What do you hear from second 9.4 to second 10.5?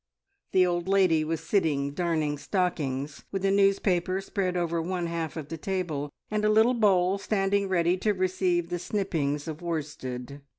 of worsted.